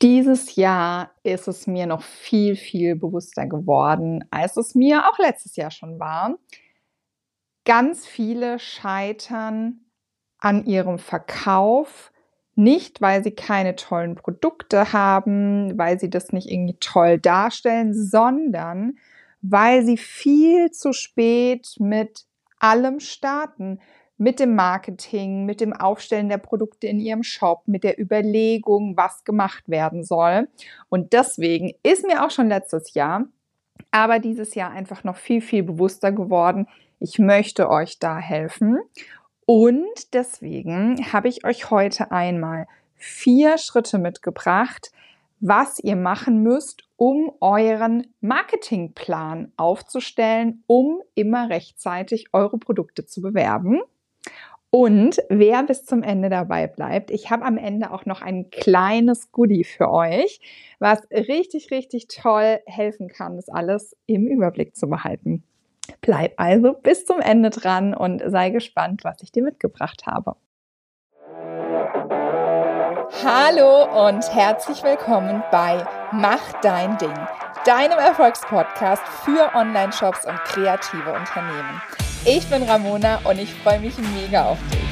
Dieses 0.00 0.54
Jahr 0.54 1.10
ist 1.24 1.48
es 1.48 1.66
mir 1.66 1.86
noch 1.86 2.02
viel, 2.02 2.54
viel 2.54 2.94
bewusster 2.94 3.46
geworden, 3.46 4.24
als 4.30 4.56
es 4.56 4.76
mir 4.76 5.08
auch 5.08 5.18
letztes 5.18 5.56
Jahr 5.56 5.72
schon 5.72 5.98
war. 5.98 6.38
Ganz 7.64 8.06
viele 8.06 8.60
scheitern 8.60 9.80
an 10.38 10.64
ihrem 10.66 10.98
Verkauf, 10.98 12.12
nicht 12.54 13.00
weil 13.00 13.24
sie 13.24 13.32
keine 13.32 13.74
tollen 13.74 14.14
Produkte 14.14 14.92
haben, 14.92 15.76
weil 15.76 15.98
sie 15.98 16.10
das 16.10 16.32
nicht 16.32 16.48
irgendwie 16.48 16.76
toll 16.78 17.18
darstellen, 17.18 17.92
sondern 17.92 18.98
weil 19.42 19.84
sie 19.84 19.96
viel 19.96 20.70
zu 20.70 20.92
spät 20.92 21.74
mit 21.78 22.24
allem 22.60 23.00
starten, 23.00 23.80
mit 24.18 24.40
dem 24.40 24.56
Marketing, 24.56 25.46
mit 25.46 25.60
dem 25.60 25.72
Aufstellen 25.72 26.28
der 26.28 26.38
Produkte 26.38 26.88
in 26.88 26.98
ihrem 26.98 27.22
Shop, 27.22 27.62
mit 27.66 27.84
der 27.84 28.00
Überlegung, 28.00 28.96
was 28.96 29.24
gemacht 29.24 29.68
werden 29.68 30.02
soll. 30.02 30.48
Und 30.88 31.12
deswegen 31.12 31.72
ist 31.84 32.04
mir 32.04 32.24
auch 32.24 32.30
schon 32.30 32.48
letztes 32.48 32.94
Jahr, 32.94 33.26
aber 33.92 34.18
dieses 34.18 34.54
Jahr 34.54 34.72
einfach 34.72 35.04
noch 35.04 35.16
viel, 35.16 35.40
viel 35.40 35.62
bewusster 35.62 36.12
geworden. 36.12 36.66
Ich 36.98 37.18
möchte 37.18 37.70
euch 37.70 38.00
da 38.00 38.18
helfen. 38.18 38.78
Und 39.46 40.12
deswegen 40.14 41.12
habe 41.12 41.28
ich 41.28 41.44
euch 41.46 41.70
heute 41.70 42.10
einmal 42.10 42.66
vier 42.96 43.56
Schritte 43.56 43.98
mitgebracht, 43.98 44.90
was 45.40 45.78
ihr 45.78 45.96
machen 45.96 46.42
müsst, 46.42 46.82
um 46.96 47.32
euren 47.40 48.08
Marketingplan 48.20 49.52
aufzustellen, 49.56 50.64
um 50.66 51.00
immer 51.14 51.48
rechtzeitig 51.48 52.26
eure 52.32 52.58
Produkte 52.58 53.06
zu 53.06 53.22
bewerben. 53.22 53.80
Und 54.70 55.22
wer 55.30 55.62
bis 55.62 55.86
zum 55.86 56.02
Ende 56.02 56.28
dabei 56.28 56.66
bleibt, 56.66 57.10
ich 57.10 57.30
habe 57.30 57.44
am 57.44 57.56
Ende 57.56 57.90
auch 57.90 58.04
noch 58.04 58.20
ein 58.20 58.50
kleines 58.50 59.32
Goodie 59.32 59.64
für 59.64 59.90
euch, 59.90 60.40
was 60.78 61.00
richtig, 61.10 61.70
richtig 61.70 62.08
toll 62.08 62.60
helfen 62.66 63.08
kann, 63.08 63.36
das 63.36 63.48
alles 63.48 63.96
im 64.06 64.26
Überblick 64.26 64.76
zu 64.76 64.88
behalten. 64.88 65.42
Bleib 66.02 66.34
also 66.36 66.74
bis 66.74 67.06
zum 67.06 67.20
Ende 67.20 67.48
dran 67.48 67.94
und 67.94 68.22
sei 68.26 68.50
gespannt, 68.50 69.04
was 69.04 69.22
ich 69.22 69.32
dir 69.32 69.42
mitgebracht 69.42 70.06
habe. 70.06 70.36
Hallo 73.24 74.06
und 74.06 74.34
herzlich 74.34 74.82
willkommen 74.82 75.42
bei 75.50 75.82
Mach 76.12 76.60
dein 76.60 76.98
Ding, 76.98 77.14
deinem 77.64 77.98
Erfolgspodcast 77.98 79.02
für 79.24 79.54
Online-Shops 79.54 80.26
und 80.26 80.36
kreative 80.44 81.14
Unternehmen. 81.14 82.07
Ich 82.24 82.46
bin 82.50 82.62
Ramona 82.64 83.20
und 83.28 83.38
ich 83.38 83.52
freue 83.54 83.80
mich 83.80 83.94
mega 83.98 84.46
auf 84.50 84.58
dich. 84.70 84.88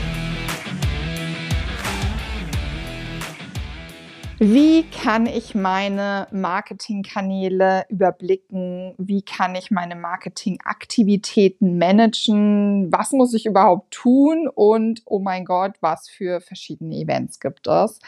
Wie 4.38 4.84
kann 4.90 5.24
ich 5.26 5.54
meine 5.54 6.28
Marketingkanäle 6.30 7.86
überblicken? 7.88 8.94
Wie 8.98 9.22
kann 9.22 9.54
ich 9.54 9.70
meine 9.70 9.96
Marketingaktivitäten 9.96 11.78
managen? 11.78 12.92
Was 12.92 13.12
muss 13.12 13.32
ich 13.32 13.46
überhaupt 13.46 13.92
tun? 13.92 14.46
Und 14.46 15.00
oh 15.06 15.20
mein 15.20 15.46
Gott, 15.46 15.72
was 15.80 16.08
für 16.08 16.40
verschiedene 16.42 16.96
Events 16.96 17.40
gibt 17.40 17.66
es? 17.66 17.98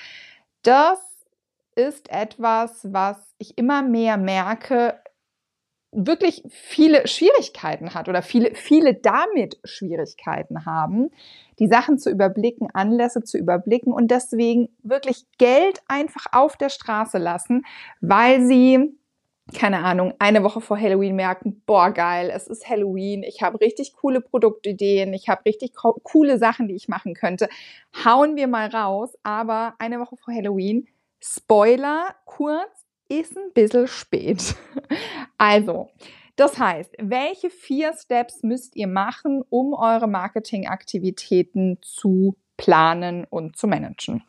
Das 0.63 0.99
ist 1.75 2.11
etwas, 2.11 2.93
was 2.93 3.17
ich 3.39 3.57
immer 3.57 3.83
mehr 3.83 4.19
merke, 4.19 5.01
wirklich 5.93 6.43
viele 6.51 7.07
Schwierigkeiten 7.07 7.95
hat 7.95 8.09
oder 8.09 8.23
viele, 8.23 8.55
viele 8.55 8.95
damit 8.95 9.59
Schwierigkeiten 9.65 10.67
haben, 10.67 11.11
die 11.59 11.67
Sachen 11.67 11.99
zu 11.99 12.11
überblicken, 12.11 12.69
Anlässe 12.73 13.23
zu 13.23 13.39
überblicken 13.39 13.93
und 13.93 14.11
deswegen 14.11 14.69
wirklich 14.83 15.25
Geld 15.39 15.81
einfach 15.89 16.27
auf 16.33 16.57
der 16.57 16.69
Straße 16.69 17.19
lassen, 17.19 17.65
weil 18.01 18.47
sie 18.47 18.99
keine 19.55 19.79
Ahnung, 19.79 20.13
eine 20.19 20.43
Woche 20.43 20.61
vor 20.61 20.79
Halloween 20.79 21.17
merken, 21.17 21.63
boah, 21.65 21.91
geil, 21.91 22.31
es 22.35 22.47
ist 22.47 22.69
Halloween, 22.69 23.23
ich 23.23 23.41
habe 23.41 23.61
richtig 23.61 23.95
coole 23.95 24.21
Produktideen, 24.21 25.15
ich 25.15 25.29
habe 25.29 25.45
richtig 25.47 25.73
coole 25.75 26.39
Sachen, 26.39 26.69
die 26.69 26.75
ich 26.75 26.89
machen 26.89 27.15
könnte. 27.15 27.49
Hauen 28.05 28.37
wir 28.37 28.47
mal 28.47 28.69
raus, 28.69 29.17
aber 29.23 29.75
eine 29.79 30.01
Woche 30.01 30.17
vor 30.17 30.35
Halloween, 30.35 30.87
Spoiler 31.21 32.15
kurz, 32.27 32.78
ist 33.09 33.37
ein 33.37 33.53
bisschen 33.53 33.87
spät. 33.87 34.55
Also, 35.41 35.89
das 36.35 36.59
heißt, 36.59 36.95
welche 36.99 37.49
vier 37.49 37.93
Steps 37.93 38.43
müsst 38.43 38.75
ihr 38.75 38.89
machen, 38.89 39.43
um 39.51 39.73
eure 39.73 40.09
Marketingaktivitäten 40.09 41.79
zu 41.81 42.37
planen 42.57 43.25
und 43.25 43.57
zu 43.57 43.69
managen? 43.69 44.25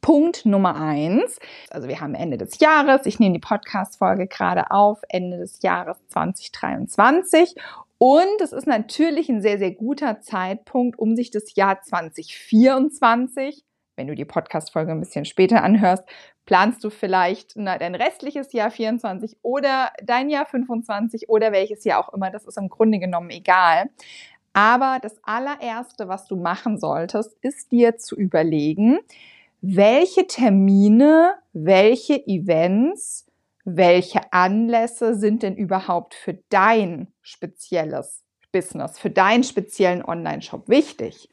Punkt 0.00 0.46
Nummer 0.46 0.76
eins. 0.76 1.38
Also 1.70 1.88
wir 1.88 2.00
haben 2.00 2.14
Ende 2.14 2.38
des 2.38 2.60
Jahres. 2.60 3.06
Ich 3.06 3.18
nehme 3.18 3.34
die 3.34 3.40
Podcast-Folge 3.40 4.26
gerade 4.28 4.70
auf, 4.70 5.00
Ende 5.08 5.38
des 5.38 5.62
Jahres 5.62 5.96
2023. 6.08 7.54
Und 7.98 8.40
es 8.40 8.52
ist 8.52 8.66
natürlich 8.66 9.28
ein 9.28 9.42
sehr, 9.42 9.58
sehr 9.58 9.72
guter 9.72 10.20
Zeitpunkt, 10.20 10.98
um 10.98 11.16
sich 11.16 11.30
das 11.30 11.54
Jahr 11.54 11.82
2024 11.82 13.64
wenn 14.02 14.08
du 14.08 14.16
die 14.16 14.24
Podcast-Folge 14.24 14.90
ein 14.90 14.98
bisschen 14.98 15.24
später 15.24 15.62
anhörst, 15.62 16.02
planst 16.44 16.82
du 16.82 16.90
vielleicht 16.90 17.52
na, 17.54 17.78
dein 17.78 17.94
restliches 17.94 18.52
Jahr 18.52 18.72
24 18.72 19.36
oder 19.42 19.92
dein 20.02 20.28
Jahr 20.28 20.44
25 20.44 21.28
oder 21.28 21.52
welches 21.52 21.84
Jahr 21.84 22.00
auch 22.00 22.12
immer. 22.12 22.32
Das 22.32 22.44
ist 22.44 22.58
im 22.58 22.68
Grunde 22.68 22.98
genommen 22.98 23.30
egal. 23.30 23.90
Aber 24.54 24.98
das 25.00 25.22
allererste, 25.22 26.08
was 26.08 26.26
du 26.26 26.34
machen 26.34 26.80
solltest, 26.80 27.36
ist 27.42 27.70
dir 27.70 27.96
zu 27.96 28.16
überlegen, 28.16 28.98
welche 29.60 30.26
Termine, 30.26 31.34
welche 31.52 32.26
Events, 32.26 33.30
welche 33.64 34.32
Anlässe 34.32 35.14
sind 35.14 35.44
denn 35.44 35.54
überhaupt 35.54 36.14
für 36.14 36.40
dein 36.48 37.06
spezielles 37.20 38.24
Business, 38.50 38.98
für 38.98 39.10
deinen 39.10 39.44
speziellen 39.44 40.04
Online-Shop 40.04 40.68
wichtig? 40.68 41.28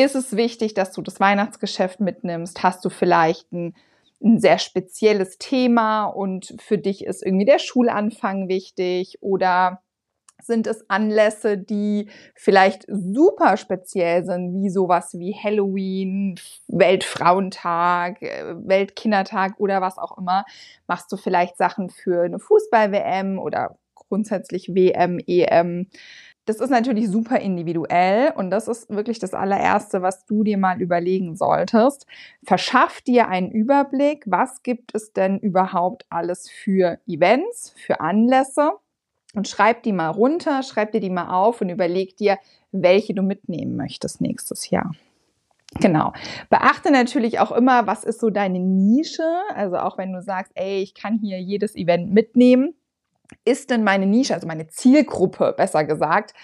Ist 0.00 0.14
es 0.14 0.34
wichtig, 0.34 0.72
dass 0.72 0.92
du 0.92 1.02
das 1.02 1.20
Weihnachtsgeschäft 1.20 2.00
mitnimmst? 2.00 2.62
Hast 2.62 2.82
du 2.86 2.88
vielleicht 2.88 3.52
ein, 3.52 3.74
ein 4.24 4.38
sehr 4.40 4.58
spezielles 4.58 5.36
Thema 5.36 6.06
und 6.06 6.54
für 6.58 6.78
dich 6.78 7.04
ist 7.04 7.22
irgendwie 7.22 7.44
der 7.44 7.58
Schulanfang 7.58 8.48
wichtig 8.48 9.18
oder 9.20 9.82
sind 10.42 10.66
es 10.66 10.88
Anlässe, 10.88 11.58
die 11.58 12.08
vielleicht 12.34 12.86
super 12.88 13.58
speziell 13.58 14.24
sind, 14.24 14.54
wie 14.54 14.70
sowas 14.70 15.18
wie 15.18 15.34
Halloween, 15.34 16.40
Weltfrauentag, 16.66 18.22
äh, 18.22 18.54
Weltkindertag 18.56 19.60
oder 19.60 19.82
was 19.82 19.98
auch 19.98 20.16
immer? 20.16 20.46
Machst 20.86 21.12
du 21.12 21.18
vielleicht 21.18 21.58
Sachen 21.58 21.90
für 21.90 22.22
eine 22.22 22.38
Fußball-WM 22.38 23.38
oder 23.38 23.76
grundsätzlich 23.94 24.74
WM, 24.74 25.18
EM? 25.26 25.90
Das 26.50 26.58
ist 26.58 26.70
natürlich 26.70 27.08
super 27.08 27.38
individuell 27.38 28.32
und 28.34 28.50
das 28.50 28.66
ist 28.66 28.90
wirklich 28.90 29.20
das 29.20 29.34
allererste, 29.34 30.02
was 30.02 30.26
du 30.26 30.42
dir 30.42 30.58
mal 30.58 30.82
überlegen 30.82 31.36
solltest. 31.36 32.06
Verschaff 32.42 33.00
dir 33.02 33.28
einen 33.28 33.52
Überblick, 33.52 34.24
was 34.26 34.64
gibt 34.64 34.92
es 34.92 35.12
denn 35.12 35.38
überhaupt 35.38 36.06
alles 36.10 36.50
für 36.50 36.98
Events, 37.06 37.72
für 37.76 38.00
Anlässe 38.00 38.72
und 39.36 39.46
schreib 39.46 39.84
die 39.84 39.92
mal 39.92 40.08
runter, 40.08 40.64
schreib 40.64 40.90
dir 40.90 40.98
die 40.98 41.08
mal 41.08 41.32
auf 41.32 41.60
und 41.60 41.68
überleg 41.68 42.16
dir, 42.16 42.36
welche 42.72 43.14
du 43.14 43.22
mitnehmen 43.22 43.76
möchtest 43.76 44.20
nächstes 44.20 44.70
Jahr. 44.70 44.90
Genau. 45.78 46.12
Beachte 46.48 46.90
natürlich 46.90 47.38
auch 47.38 47.52
immer, 47.52 47.86
was 47.86 48.02
ist 48.02 48.18
so 48.18 48.28
deine 48.28 48.58
Nische? 48.58 49.22
Also 49.54 49.76
auch 49.76 49.98
wenn 49.98 50.12
du 50.12 50.20
sagst, 50.20 50.50
ey, 50.56 50.82
ich 50.82 50.94
kann 50.94 51.20
hier 51.20 51.40
jedes 51.40 51.76
Event 51.76 52.12
mitnehmen, 52.12 52.74
ist 53.44 53.70
denn 53.70 53.84
meine 53.84 54.06
Nische, 54.06 54.34
also 54.34 54.46
meine 54.46 54.68
Zielgruppe, 54.68 55.54
besser 55.56 55.84
gesagt, 55.84 56.34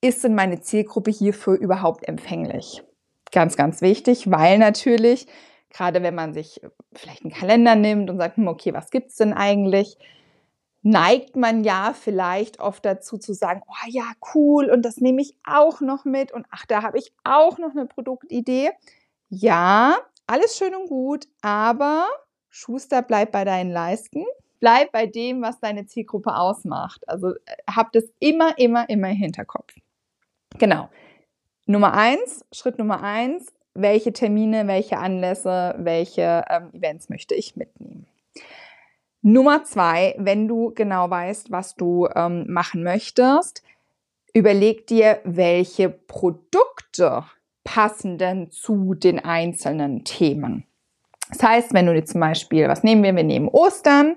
ist 0.00 0.24
denn 0.24 0.34
meine 0.34 0.60
Zielgruppe 0.60 1.10
hierfür 1.10 1.54
überhaupt 1.54 2.06
empfänglich? 2.08 2.82
Ganz, 3.30 3.56
ganz 3.56 3.80
wichtig, 3.80 4.30
weil 4.30 4.58
natürlich, 4.58 5.26
gerade 5.70 6.02
wenn 6.02 6.14
man 6.14 6.34
sich 6.34 6.60
vielleicht 6.92 7.22
einen 7.22 7.32
Kalender 7.32 7.76
nimmt 7.76 8.10
und 8.10 8.18
sagt, 8.18 8.36
hm, 8.36 8.48
okay, 8.48 8.74
was 8.74 8.90
gibt's 8.90 9.16
denn 9.16 9.32
eigentlich? 9.32 9.96
Neigt 10.82 11.36
man 11.36 11.62
ja 11.62 11.94
vielleicht 11.98 12.58
oft 12.58 12.84
dazu 12.84 13.16
zu 13.16 13.32
sagen, 13.32 13.62
oh 13.68 13.88
ja, 13.88 14.04
cool, 14.34 14.68
und 14.68 14.82
das 14.82 14.96
nehme 14.96 15.22
ich 15.22 15.36
auch 15.44 15.80
noch 15.80 16.04
mit 16.04 16.32
und 16.32 16.44
ach, 16.50 16.66
da 16.66 16.82
habe 16.82 16.98
ich 16.98 17.12
auch 17.22 17.58
noch 17.58 17.70
eine 17.70 17.86
Produktidee. 17.86 18.70
Ja, 19.28 19.96
alles 20.26 20.56
schön 20.56 20.74
und 20.74 20.88
gut, 20.88 21.28
aber 21.40 22.06
Schuster 22.50 23.00
bleibt 23.00 23.32
bei 23.32 23.44
deinen 23.44 23.70
Leisten 23.70 24.24
bleib 24.62 24.92
bei 24.92 25.06
dem, 25.06 25.42
was 25.42 25.58
deine 25.58 25.86
Zielgruppe 25.86 26.36
ausmacht. 26.36 27.06
Also 27.08 27.30
äh, 27.30 27.56
habt 27.68 27.96
es 27.96 28.14
immer, 28.20 28.56
immer, 28.58 28.88
immer 28.88 29.10
im 29.10 29.16
Hinterkopf. 29.16 29.74
Genau. 30.56 30.88
Nummer 31.66 31.94
eins, 31.94 32.44
Schritt 32.52 32.78
Nummer 32.78 33.02
eins, 33.02 33.52
welche 33.74 34.12
Termine, 34.12 34.68
welche 34.68 34.98
Anlässe, 34.98 35.74
welche 35.78 36.44
ähm, 36.48 36.70
Events 36.72 37.08
möchte 37.08 37.34
ich 37.34 37.56
mitnehmen. 37.56 38.06
Nummer 39.20 39.64
zwei, 39.64 40.14
wenn 40.18 40.46
du 40.46 40.72
genau 40.74 41.10
weißt, 41.10 41.50
was 41.50 41.74
du 41.74 42.08
ähm, 42.14 42.44
machen 42.48 42.84
möchtest, 42.84 43.64
überleg 44.32 44.86
dir, 44.86 45.20
welche 45.24 45.88
Produkte 45.88 47.24
passen 47.64 48.16
denn 48.16 48.52
zu 48.52 48.94
den 48.94 49.18
einzelnen 49.18 50.04
Themen. 50.04 50.66
Das 51.32 51.42
heißt, 51.42 51.74
wenn 51.74 51.86
du 51.86 51.94
dir 51.94 52.04
zum 52.04 52.20
Beispiel, 52.20 52.68
was 52.68 52.82
nehmen 52.82 53.02
wir? 53.02 53.16
Wir 53.16 53.24
nehmen 53.24 53.48
Ostern. 53.48 54.16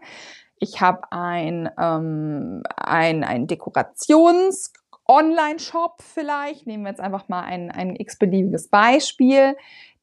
Ich 0.59 0.81
habe 0.81 1.11
ein, 1.11 1.69
ähm, 1.79 2.63
ein, 2.75 3.23
ein 3.23 3.47
Dekorations- 3.47 4.71
Online-Shop 5.07 6.01
vielleicht, 6.01 6.65
nehmen 6.65 6.83
wir 6.83 6.89
jetzt 6.89 6.99
einfach 6.99 7.29
mal 7.29 7.43
ein, 7.43 7.69
ein 7.69 7.95
x-beliebiges 7.95 8.69
Beispiel, 8.69 9.55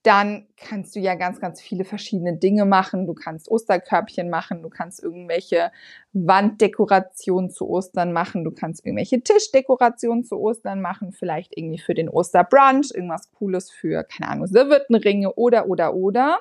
dann 0.05 0.49
kannst 0.57 0.97
du 0.97 1.01
ja 1.01 1.15
ganz, 1.15 1.41
ganz 1.41 1.61
viele 1.61 1.85
verschiedene 1.85 2.37
Dinge 2.37 2.65
machen. 2.65 3.07
Du 3.07 3.15
kannst 3.15 3.49
Osterkörbchen 3.49 4.31
machen, 4.31 4.63
du 4.63 4.69
kannst 4.69 5.01
irgendwelche 5.01 5.71
Wanddekorationen 6.13 7.51
zu 7.51 7.69
Ostern 7.69 8.13
machen, 8.13 8.43
du 8.43 8.51
kannst 8.51 8.85
irgendwelche 8.85 9.23
Tischdekorationen 9.23 10.25
zu 10.25 10.41
Ostern 10.41 10.81
machen, 10.81 11.13
vielleicht 11.13 11.57
irgendwie 11.57 11.79
für 11.79 11.95
den 11.95 12.09
Osterbrunch, 12.09 12.91
irgendwas 12.93 13.31
Cooles 13.33 13.71
für, 13.71 14.03
keine 14.03 14.31
Ahnung, 14.31 14.47
Serviettenringe 14.49 15.33
oder, 15.35 15.69
oder, 15.69 15.95
oder. 15.95 16.41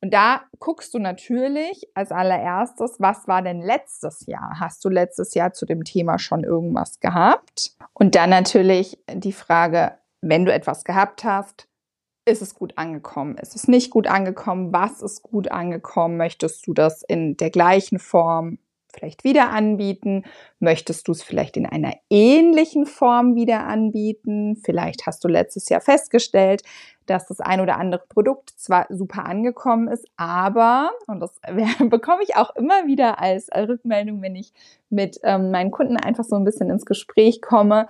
Und 0.00 0.14
da 0.14 0.42
guckst 0.60 0.94
du 0.94 0.98
natürlich 0.98 1.88
als 1.94 2.12
allererstes, 2.12 2.96
was 2.98 3.26
war 3.26 3.42
denn 3.42 3.60
letztes 3.60 4.26
Jahr? 4.26 4.60
Hast 4.60 4.84
du 4.84 4.88
letztes 4.88 5.34
Jahr 5.34 5.52
zu 5.52 5.66
dem 5.66 5.84
Thema 5.84 6.18
schon 6.18 6.44
irgendwas 6.44 7.00
gehabt? 7.00 7.76
Und 7.94 8.14
dann 8.14 8.30
natürlich 8.30 9.02
die 9.12 9.32
Frage, 9.32 9.98
wenn 10.20 10.44
du 10.44 10.52
etwas 10.52 10.84
gehabt 10.84 11.24
hast, 11.24 11.68
ist 12.28 12.42
es 12.42 12.54
gut 12.54 12.76
angekommen? 12.76 13.36
Ist 13.38 13.56
es 13.56 13.66
nicht 13.66 13.90
gut 13.90 14.06
angekommen? 14.06 14.72
Was 14.72 15.02
ist 15.02 15.22
gut 15.22 15.50
angekommen? 15.50 16.16
Möchtest 16.16 16.66
du 16.66 16.74
das 16.74 17.02
in 17.02 17.36
der 17.36 17.50
gleichen 17.50 17.98
Form 17.98 18.58
vielleicht 18.98 19.24
wieder 19.24 19.50
anbieten? 19.50 20.24
Möchtest 20.58 21.08
du 21.08 21.12
es 21.12 21.22
vielleicht 21.22 21.56
in 21.56 21.66
einer 21.66 21.94
ähnlichen 22.10 22.86
Form 22.86 23.34
wieder 23.34 23.66
anbieten? 23.66 24.56
Vielleicht 24.64 25.06
hast 25.06 25.22
du 25.24 25.28
letztes 25.28 25.68
Jahr 25.68 25.80
festgestellt, 25.80 26.62
dass 27.06 27.26
das 27.26 27.40
ein 27.40 27.60
oder 27.60 27.78
andere 27.78 28.02
Produkt 28.08 28.50
zwar 28.50 28.86
super 28.90 29.24
angekommen 29.24 29.88
ist, 29.88 30.06
aber, 30.16 30.90
und 31.06 31.20
das 31.20 31.40
bekomme 31.88 32.22
ich 32.22 32.36
auch 32.36 32.54
immer 32.56 32.86
wieder 32.86 33.20
als 33.20 33.48
Rückmeldung, 33.54 34.20
wenn 34.22 34.36
ich 34.36 34.52
mit 34.90 35.18
ähm, 35.22 35.50
meinen 35.50 35.70
Kunden 35.70 35.96
einfach 35.96 36.24
so 36.24 36.36
ein 36.36 36.44
bisschen 36.44 36.70
ins 36.70 36.84
Gespräch 36.84 37.40
komme, 37.40 37.88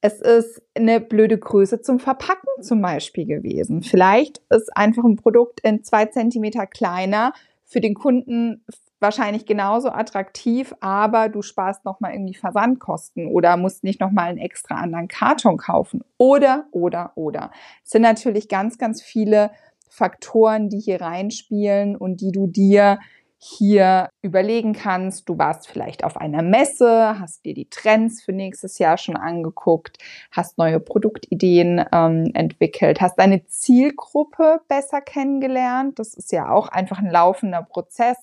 es 0.00 0.20
ist 0.20 0.60
eine 0.74 1.00
blöde 1.00 1.38
Größe 1.38 1.80
zum 1.80 1.98
Verpacken 1.98 2.62
zum 2.62 2.82
Beispiel 2.82 3.24
gewesen. 3.24 3.82
Vielleicht 3.82 4.42
ist 4.50 4.76
einfach 4.76 5.02
ein 5.02 5.16
Produkt 5.16 5.60
in 5.60 5.82
zwei 5.82 6.04
Zentimeter 6.04 6.66
kleiner 6.66 7.32
für 7.64 7.80
den 7.80 7.94
Kunden 7.94 8.66
wahrscheinlich 9.04 9.44
genauso 9.44 9.90
attraktiv, 9.90 10.74
aber 10.80 11.28
du 11.28 11.42
sparst 11.42 11.84
nochmal 11.84 12.12
irgendwie 12.14 12.34
Versandkosten 12.34 13.28
oder 13.28 13.56
musst 13.56 13.84
nicht 13.84 14.00
nochmal 14.00 14.30
einen 14.30 14.38
extra 14.38 14.76
anderen 14.76 15.08
Karton 15.08 15.58
kaufen. 15.58 16.02
Oder, 16.16 16.64
oder, 16.72 17.12
oder. 17.14 17.50
Es 17.84 17.90
sind 17.90 18.02
natürlich 18.02 18.48
ganz, 18.48 18.78
ganz 18.78 19.02
viele 19.02 19.50
Faktoren, 19.90 20.70
die 20.70 20.80
hier 20.80 21.00
reinspielen 21.00 21.96
und 21.96 22.20
die 22.20 22.32
du 22.32 22.46
dir 22.46 22.98
hier 23.46 24.08
überlegen 24.22 24.72
kannst. 24.72 25.28
Du 25.28 25.36
warst 25.36 25.68
vielleicht 25.68 26.02
auf 26.02 26.16
einer 26.16 26.40
Messe, 26.40 27.20
hast 27.20 27.44
dir 27.44 27.52
die 27.52 27.68
Trends 27.68 28.22
für 28.22 28.32
nächstes 28.32 28.78
Jahr 28.78 28.96
schon 28.96 29.16
angeguckt, 29.16 29.98
hast 30.30 30.56
neue 30.56 30.80
Produktideen 30.80 31.84
ähm, 31.92 32.30
entwickelt, 32.32 33.02
hast 33.02 33.18
deine 33.18 33.44
Zielgruppe 33.46 34.62
besser 34.66 35.02
kennengelernt. 35.02 35.98
Das 35.98 36.14
ist 36.14 36.32
ja 36.32 36.50
auch 36.50 36.68
einfach 36.68 36.98
ein 36.98 37.10
laufender 37.10 37.62
Prozess 37.62 38.16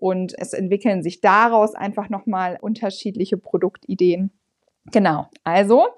und 0.00 0.32
es 0.38 0.52
entwickeln 0.52 1.02
sich 1.02 1.20
daraus 1.20 1.74
einfach 1.74 2.08
nochmal 2.08 2.56
unterschiedliche 2.60 3.36
Produktideen. 3.36 4.30
Genau, 4.92 5.26
also 5.44 5.88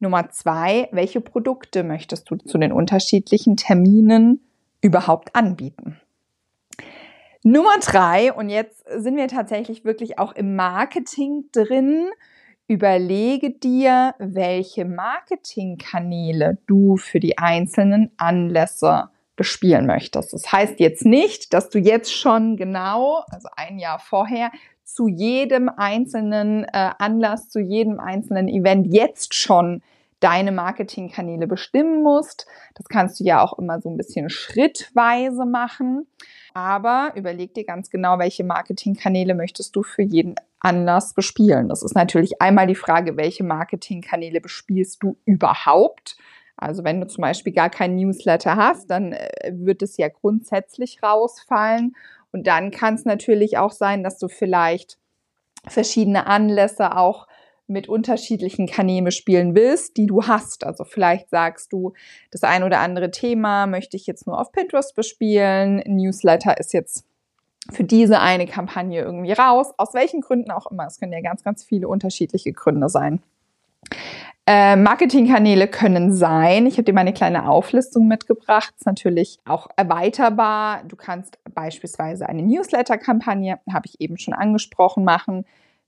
Nummer 0.00 0.28
zwei, 0.30 0.88
welche 0.92 1.20
Produkte 1.20 1.82
möchtest 1.82 2.30
du 2.30 2.36
zu 2.36 2.58
den 2.58 2.72
unterschiedlichen 2.72 3.56
Terminen 3.56 4.44
überhaupt 4.80 5.34
anbieten? 5.34 6.00
Nummer 7.42 7.78
drei, 7.80 8.32
und 8.32 8.50
jetzt 8.50 8.84
sind 8.96 9.16
wir 9.16 9.28
tatsächlich 9.28 9.84
wirklich 9.84 10.18
auch 10.18 10.34
im 10.34 10.54
Marketing 10.54 11.46
drin. 11.50 12.10
Überlege 12.66 13.50
dir, 13.50 14.14
welche 14.18 14.84
Marketingkanäle 14.84 16.58
du 16.66 16.96
für 16.96 17.18
die 17.18 17.38
einzelnen 17.38 18.10
Anlässe 18.18 19.08
bespielen 19.38 19.86
möchtest. 19.86 20.34
Das 20.34 20.52
heißt 20.52 20.78
jetzt 20.80 21.06
nicht, 21.06 21.54
dass 21.54 21.70
du 21.70 21.78
jetzt 21.78 22.12
schon 22.12 22.58
genau, 22.58 23.24
also 23.30 23.48
ein 23.56 23.78
Jahr 23.78 23.98
vorher, 23.98 24.50
zu 24.84 25.08
jedem 25.08 25.70
einzelnen 25.70 26.64
äh, 26.64 26.90
Anlass, 26.98 27.48
zu 27.48 27.60
jedem 27.60 28.00
einzelnen 28.00 28.48
Event 28.48 28.92
jetzt 28.92 29.34
schon 29.34 29.82
deine 30.20 30.50
Marketingkanäle 30.50 31.46
bestimmen 31.46 32.02
musst. 32.02 32.46
Das 32.74 32.86
kannst 32.88 33.20
du 33.20 33.24
ja 33.24 33.42
auch 33.42 33.58
immer 33.58 33.80
so 33.80 33.88
ein 33.88 33.96
bisschen 33.96 34.28
schrittweise 34.28 35.44
machen. 35.46 36.06
Aber 36.54 37.12
überleg 37.14 37.54
dir 37.54 37.64
ganz 37.64 37.90
genau, 37.90 38.18
welche 38.18 38.44
Marketingkanäle 38.44 39.34
möchtest 39.34 39.76
du 39.76 39.82
für 39.82 40.02
jeden 40.02 40.34
Anlass 40.60 41.14
bespielen. 41.14 41.68
Das 41.68 41.82
ist 41.82 41.94
natürlich 41.94 42.42
einmal 42.42 42.66
die 42.66 42.74
Frage, 42.74 43.16
welche 43.16 43.44
Marketingkanäle 43.44 44.40
bespielst 44.40 45.02
du 45.02 45.16
überhaupt? 45.24 46.16
Also 46.58 46.84
wenn 46.84 47.00
du 47.00 47.06
zum 47.06 47.22
Beispiel 47.22 47.52
gar 47.52 47.70
kein 47.70 47.94
Newsletter 47.94 48.56
hast, 48.56 48.90
dann 48.90 49.12
äh, 49.12 49.52
wird 49.54 49.82
es 49.82 49.96
ja 49.96 50.08
grundsätzlich 50.08 51.02
rausfallen. 51.02 51.94
Und 52.32 52.46
dann 52.46 52.70
kann 52.70 52.94
es 52.94 53.04
natürlich 53.04 53.58
auch 53.58 53.72
sein, 53.72 54.02
dass 54.02 54.18
du 54.18 54.28
vielleicht 54.28 54.98
verschiedene 55.66 56.26
Anlässe 56.26 56.96
auch 56.96 57.26
mit 57.68 57.88
unterschiedlichen 57.88 58.66
Kanälen 58.66 59.10
spielen 59.12 59.54
willst, 59.54 59.96
die 59.96 60.06
du 60.06 60.26
hast. 60.26 60.64
Also 60.64 60.84
vielleicht 60.84 61.30
sagst 61.30 61.72
du, 61.72 61.92
das 62.30 62.42
ein 62.42 62.62
oder 62.64 62.80
andere 62.80 63.10
Thema 63.10 63.66
möchte 63.66 63.96
ich 63.96 64.06
jetzt 64.06 64.26
nur 64.26 64.40
auf 64.40 64.52
Pinterest 64.52 64.94
bespielen. 64.94 65.82
Newsletter 65.86 66.58
ist 66.58 66.72
jetzt 66.72 67.04
für 67.70 67.84
diese 67.84 68.20
eine 68.20 68.46
Kampagne 68.46 69.02
irgendwie 69.02 69.32
raus. 69.32 69.72
Aus 69.76 69.92
welchen 69.92 70.22
Gründen 70.22 70.50
auch 70.50 70.70
immer. 70.70 70.86
Es 70.86 70.98
können 70.98 71.12
ja 71.12 71.20
ganz, 71.20 71.44
ganz 71.44 71.62
viele 71.62 71.88
unterschiedliche 71.88 72.52
Gründe 72.52 72.88
sein. 72.88 73.20
Äh, 74.50 74.76
Marketingkanäle 74.76 75.68
können 75.68 76.10
sein. 76.10 76.64
Ich 76.64 76.74
habe 76.74 76.84
dir 76.84 76.94
mal 76.94 77.02
eine 77.02 77.12
kleine 77.12 77.46
Auflistung 77.50 78.08
mitgebracht. 78.08 78.72
Ist 78.78 78.86
natürlich 78.86 79.38
auch 79.44 79.68
erweiterbar. 79.76 80.84
Du 80.88 80.96
kannst 80.96 81.38
beispielsweise 81.54 82.26
eine 82.26 82.42
Newsletter-Kampagne, 82.42 83.60
habe 83.70 83.86
ich 83.86 84.00
eben 84.00 84.16
schon 84.16 84.32
angesprochen, 84.32 85.04
machen. 85.04 85.44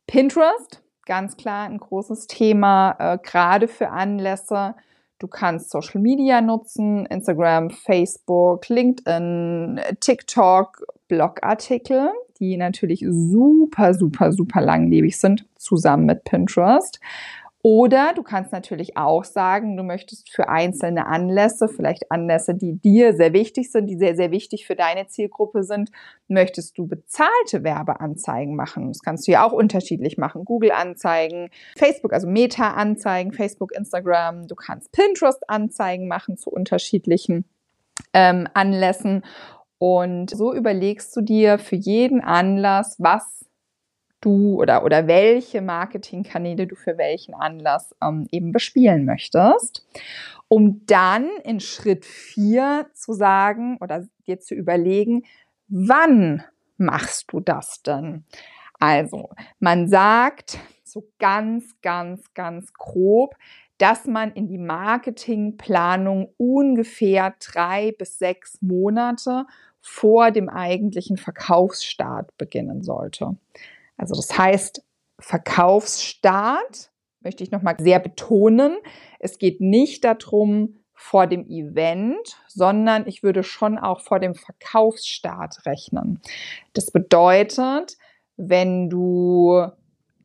Pinterest 0.06 0.82
ganz 1.10 1.36
klar 1.36 1.66
ein 1.66 1.78
großes 1.78 2.28
Thema, 2.28 2.94
äh, 3.00 3.18
gerade 3.20 3.66
für 3.66 3.88
Anlässe. 3.88 4.76
Du 5.18 5.26
kannst 5.26 5.70
Social 5.70 6.00
Media 6.00 6.40
nutzen, 6.40 7.04
Instagram, 7.06 7.70
Facebook, 7.70 8.68
LinkedIn, 8.68 9.80
TikTok, 9.98 10.86
Blogartikel, 11.08 12.10
die 12.38 12.56
natürlich 12.56 13.04
super, 13.08 13.92
super, 13.94 14.32
super 14.32 14.60
langlebig 14.60 15.18
sind, 15.18 15.46
zusammen 15.56 16.06
mit 16.06 16.22
Pinterest. 16.22 17.00
Oder 17.62 18.14
du 18.14 18.22
kannst 18.22 18.52
natürlich 18.52 18.96
auch 18.96 19.24
sagen, 19.24 19.76
du 19.76 19.82
möchtest 19.82 20.30
für 20.30 20.48
einzelne 20.48 21.06
Anlässe, 21.06 21.68
vielleicht 21.68 22.10
Anlässe, 22.10 22.54
die 22.54 22.80
dir 22.80 23.12
sehr 23.12 23.34
wichtig 23.34 23.70
sind, 23.70 23.86
die 23.86 23.98
sehr, 23.98 24.16
sehr 24.16 24.30
wichtig 24.30 24.66
für 24.66 24.76
deine 24.76 25.08
Zielgruppe 25.08 25.62
sind, 25.62 25.90
möchtest 26.26 26.78
du 26.78 26.86
bezahlte 26.86 27.62
Werbeanzeigen 27.62 28.56
machen. 28.56 28.88
Das 28.88 29.00
kannst 29.00 29.28
du 29.28 29.32
ja 29.32 29.46
auch 29.46 29.52
unterschiedlich 29.52 30.16
machen. 30.16 30.46
Google-Anzeigen, 30.46 31.50
Facebook, 31.76 32.14
also 32.14 32.26
Meta-Anzeigen, 32.26 33.32
Facebook, 33.32 33.72
Instagram. 33.72 34.46
Du 34.46 34.54
kannst 34.54 34.90
Pinterest-Anzeigen 34.92 36.08
machen 36.08 36.38
zu 36.38 36.50
unterschiedlichen 36.50 37.44
ähm, 38.14 38.48
Anlässen. 38.54 39.22
Und 39.76 40.30
so 40.30 40.54
überlegst 40.54 41.14
du 41.14 41.20
dir 41.20 41.58
für 41.58 41.76
jeden 41.76 42.22
Anlass, 42.22 42.96
was 42.98 43.44
du 44.20 44.60
oder, 44.60 44.84
oder 44.84 45.06
welche 45.06 45.62
Marketingkanäle 45.62 46.66
du 46.66 46.74
für 46.74 46.98
welchen 46.98 47.34
Anlass 47.34 47.94
ähm, 48.02 48.26
eben 48.30 48.52
bespielen 48.52 49.04
möchtest, 49.04 49.86
um 50.48 50.82
dann 50.86 51.28
in 51.44 51.60
Schritt 51.60 52.04
vier 52.04 52.90
zu 52.94 53.12
sagen 53.12 53.78
oder 53.80 54.06
dir 54.26 54.40
zu 54.40 54.54
überlegen, 54.54 55.24
wann 55.68 56.44
machst 56.76 57.32
du 57.32 57.40
das 57.40 57.82
denn? 57.82 58.24
Also, 58.78 59.30
man 59.58 59.88
sagt 59.88 60.58
so 60.82 61.08
ganz, 61.18 61.80
ganz, 61.82 62.32
ganz 62.34 62.72
grob, 62.72 63.36
dass 63.78 64.06
man 64.06 64.32
in 64.32 64.48
die 64.48 64.58
Marketingplanung 64.58 66.32
ungefähr 66.36 67.34
drei 67.38 67.92
bis 67.92 68.18
sechs 68.18 68.60
Monate 68.60 69.46
vor 69.80 70.30
dem 70.30 70.48
eigentlichen 70.48 71.16
Verkaufsstart 71.16 72.36
beginnen 72.36 72.82
sollte. 72.82 73.36
Also 74.00 74.14
das 74.14 74.36
heißt, 74.36 74.82
Verkaufsstart 75.18 76.90
möchte 77.20 77.44
ich 77.44 77.50
nochmal 77.50 77.76
sehr 77.78 77.98
betonen. 77.98 78.78
Es 79.18 79.36
geht 79.36 79.60
nicht 79.60 80.04
darum, 80.04 80.76
vor 80.94 81.26
dem 81.26 81.46
Event, 81.48 82.36
sondern 82.46 83.06
ich 83.06 83.22
würde 83.22 83.42
schon 83.42 83.78
auch 83.78 84.00
vor 84.00 84.20
dem 84.20 84.34
Verkaufsstart 84.34 85.64
rechnen. 85.64 86.20
Das 86.74 86.90
bedeutet, 86.90 87.96
wenn 88.36 88.90
du 88.90 89.66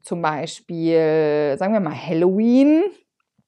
zum 0.01 0.21
Beispiel, 0.21 1.55
sagen 1.57 1.73
wir 1.73 1.79
mal, 1.79 1.95
Halloween, 1.95 2.83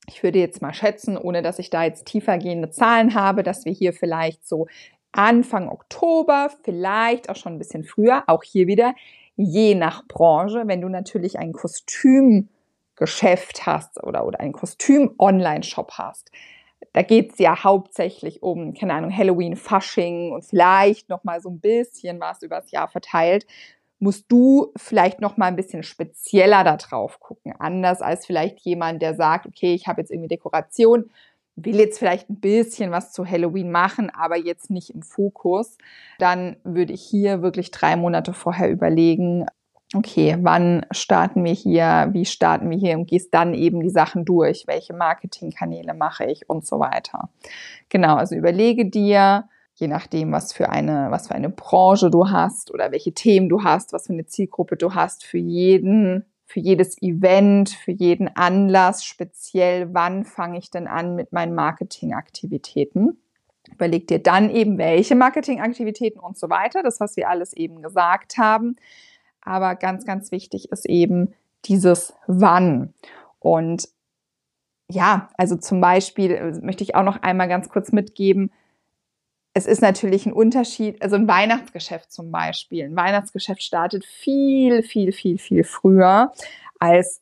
ich 0.07 0.23
würde 0.23 0.39
jetzt 0.39 0.61
mal 0.61 0.73
schätzen, 0.73 1.17
ohne 1.17 1.41
dass 1.41 1.59
ich 1.59 1.69
da 1.69 1.83
jetzt 1.83 2.05
tiefergehende 2.05 2.69
Zahlen 2.69 3.13
habe, 3.13 3.43
dass 3.43 3.65
wir 3.65 3.73
hier 3.73 3.91
vielleicht 3.91 4.47
so 4.47 4.67
Anfang 5.11 5.67
Oktober, 5.69 6.49
vielleicht 6.63 7.29
auch 7.29 7.35
schon 7.35 7.53
ein 7.53 7.59
bisschen 7.59 7.83
früher, 7.83 8.23
auch 8.27 8.43
hier 8.43 8.67
wieder, 8.67 8.93
je 9.37 9.75
nach 9.75 10.05
Branche. 10.07 10.63
Wenn 10.65 10.81
du 10.81 10.89
natürlich 10.89 11.39
ein 11.39 11.53
Kostümgeschäft 11.53 13.65
hast 13.65 14.03
oder, 14.03 14.25
oder 14.25 14.41
einen 14.41 14.53
Kostüm-Online-Shop 14.53 15.93
hast, 15.93 16.31
da 16.93 17.03
geht's 17.03 17.39
ja 17.39 17.63
hauptsächlich 17.63 18.43
um, 18.43 18.73
keine 18.73 18.93
Ahnung, 18.93 19.15
Halloween, 19.15 19.55
Fasching 19.55 20.31
und 20.31 20.43
vielleicht 20.43 21.09
noch 21.09 21.23
mal 21.23 21.41
so 21.41 21.49
ein 21.49 21.59
bisschen 21.59 22.19
was 22.19 22.41
übers 22.41 22.71
Jahr 22.71 22.87
verteilt, 22.87 23.45
musst 23.99 24.31
du 24.31 24.71
vielleicht 24.75 25.21
noch 25.21 25.37
mal 25.37 25.47
ein 25.47 25.55
bisschen 25.55 25.83
spezieller 25.83 26.63
da 26.63 26.77
drauf 26.77 27.19
gucken, 27.19 27.53
anders 27.57 28.01
als 28.01 28.25
vielleicht 28.25 28.59
jemand, 28.59 29.01
der 29.01 29.15
sagt, 29.15 29.47
okay, 29.47 29.73
ich 29.73 29.87
habe 29.87 30.01
jetzt 30.01 30.11
irgendwie 30.11 30.27
Dekoration, 30.27 31.09
will 31.57 31.75
jetzt 31.75 31.99
vielleicht 31.99 32.29
ein 32.29 32.39
bisschen 32.39 32.91
was 32.91 33.11
zu 33.11 33.25
Halloween 33.25 33.71
machen, 33.71 34.09
aber 34.09 34.37
jetzt 34.37 34.69
nicht 34.69 34.91
im 34.91 35.01
Fokus, 35.01 35.77
dann 36.19 36.55
würde 36.63 36.93
ich 36.93 37.01
hier 37.01 37.41
wirklich 37.41 37.71
drei 37.71 37.95
Monate 37.95 38.31
vorher 38.31 38.69
überlegen, 38.69 39.47
okay, 39.95 40.37
wann 40.41 40.85
starten 40.91 41.43
wir 41.43 41.53
hier, 41.53 42.09
wie 42.11 42.25
starten 42.25 42.69
wir 42.69 42.77
hier 42.77 42.97
und 42.97 43.07
gehst 43.07 43.33
dann 43.33 43.53
eben 43.53 43.79
die 43.81 43.89
Sachen 43.89 44.23
durch, 44.23 44.65
welche 44.67 44.93
Marketingkanäle 44.93 45.93
mache 45.93 46.25
ich 46.25 46.47
und 46.49 46.65
so 46.65 46.79
weiter. 46.79 47.29
Genau, 47.89 48.15
also 48.15 48.35
überlege 48.35 48.89
dir, 48.89 49.45
je 49.75 49.87
nachdem, 49.87 50.31
was 50.31 50.53
für 50.53 50.69
eine, 50.69 51.07
was 51.09 51.27
für 51.27 51.35
eine 51.35 51.49
Branche 51.49 52.11
du 52.11 52.29
hast 52.29 52.71
oder 52.71 52.91
welche 52.91 53.13
Themen 53.13 53.49
du 53.49 53.63
hast, 53.63 53.93
was 53.93 54.07
für 54.07 54.13
eine 54.13 54.25
Zielgruppe 54.25 54.75
du 54.75 54.93
hast, 54.93 55.23
für 55.23 55.37
jeden, 55.37 56.25
für 56.47 56.61
jedes 56.61 56.99
Event, 57.01 57.69
für 57.69 57.91
jeden 57.91 58.33
Anlass 58.35 59.03
speziell, 59.03 59.93
wann 59.93 60.23
fange 60.23 60.57
ich 60.57 60.71
denn 60.71 60.87
an 60.87 61.13
mit 61.13 61.33
meinen 61.33 61.53
Marketingaktivitäten. 61.53 63.21
Überleg 63.73 64.07
dir 64.07 64.19
dann 64.19 64.49
eben, 64.49 64.77
welche 64.77 65.15
Marketingaktivitäten 65.15 66.21
und 66.21 66.37
so 66.37 66.49
weiter, 66.49 66.83
das, 66.83 67.01
was 67.01 67.17
wir 67.17 67.29
alles 67.29 67.51
eben 67.51 67.81
gesagt 67.81 68.37
haben. 68.37 68.77
Aber 69.41 69.75
ganz, 69.75 70.05
ganz 70.05 70.31
wichtig 70.31 70.71
ist 70.71 70.87
eben 70.87 71.33
dieses 71.65 72.13
Wann. 72.27 72.93
Und 73.39 73.89
ja, 74.89 75.29
also 75.37 75.57
zum 75.57 75.81
Beispiel 75.81 76.31
äh, 76.31 76.51
möchte 76.61 76.83
ich 76.85 76.95
auch 76.95 77.03
noch 77.03 77.21
einmal 77.21 77.49
ganz 77.49 77.67
kurz 77.67 77.91
mitgeben, 77.91 78.51
es 79.57 79.65
ist 79.65 79.81
natürlich 79.81 80.27
ein 80.27 80.33
Unterschied, 80.33 81.01
also 81.01 81.15
ein 81.15 81.27
Weihnachtsgeschäft 81.27 82.11
zum 82.11 82.31
Beispiel. 82.31 82.85
Ein 82.85 82.95
Weihnachtsgeschäft 82.95 83.63
startet 83.63 84.05
viel, 84.05 84.83
viel, 84.83 85.11
viel, 85.11 85.39
viel 85.39 85.63
früher 85.63 86.31
als 86.79 87.21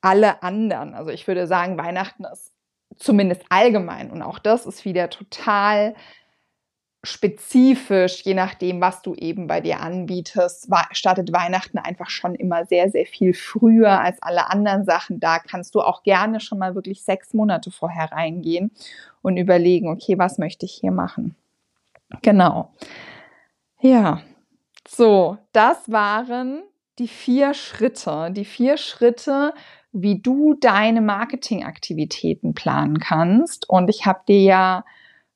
alle 0.00 0.44
anderen. 0.44 0.94
Also 0.94 1.10
ich 1.10 1.26
würde 1.26 1.48
sagen, 1.48 1.76
Weihnachten 1.76 2.24
ist 2.24 2.52
zumindest 2.96 3.42
allgemein 3.48 4.12
und 4.12 4.22
auch 4.22 4.38
das 4.38 4.64
ist 4.64 4.84
wieder 4.84 5.10
total 5.10 5.96
spezifisch, 7.02 8.24
je 8.24 8.34
nachdem, 8.34 8.80
was 8.80 9.02
du 9.02 9.14
eben 9.14 9.48
bei 9.48 9.60
dir 9.60 9.80
anbietest, 9.80 10.68
startet 10.92 11.32
Weihnachten 11.32 11.78
einfach 11.78 12.10
schon 12.10 12.36
immer 12.36 12.64
sehr, 12.64 12.90
sehr 12.90 13.06
viel 13.06 13.34
früher 13.34 14.00
als 14.00 14.22
alle 14.22 14.50
anderen 14.50 14.84
Sachen. 14.84 15.18
Da 15.18 15.40
kannst 15.40 15.74
du 15.74 15.80
auch 15.80 16.04
gerne 16.04 16.38
schon 16.38 16.58
mal 16.58 16.76
wirklich 16.76 17.02
sechs 17.02 17.34
Monate 17.34 17.72
vorher 17.72 18.12
reingehen 18.12 18.70
und 19.22 19.36
überlegen, 19.36 19.88
okay, 19.88 20.16
was 20.16 20.38
möchte 20.38 20.64
ich 20.64 20.74
hier 20.74 20.92
machen? 20.92 21.34
Genau. 22.22 22.72
Ja, 23.80 24.20
so, 24.88 25.38
das 25.52 25.90
waren 25.90 26.62
die 26.98 27.08
vier 27.08 27.54
Schritte, 27.54 28.30
die 28.32 28.44
vier 28.44 28.76
Schritte, 28.78 29.54
wie 29.92 30.20
du 30.20 30.54
deine 30.54 31.00
Marketingaktivitäten 31.02 32.54
planen 32.54 32.98
kannst. 33.00 33.68
Und 33.68 33.88
ich 33.90 34.06
habe 34.06 34.20
dir 34.28 34.42
ja 34.42 34.84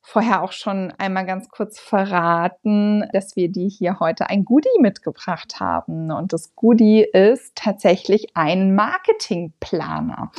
vorher 0.03 0.41
auch 0.41 0.51
schon 0.51 0.91
einmal 0.97 1.25
ganz 1.25 1.49
kurz 1.49 1.79
verraten, 1.79 3.07
dass 3.13 3.35
wir 3.35 3.49
dir 3.49 3.67
hier 3.67 3.99
heute 3.99 4.29
ein 4.29 4.45
Goodie 4.45 4.67
mitgebracht 4.79 5.59
haben. 5.59 6.11
Und 6.11 6.33
das 6.33 6.55
Goodie 6.55 7.03
ist 7.03 7.55
tatsächlich 7.55 8.35
ein 8.35 8.73
Marketingplaner. 8.75 10.31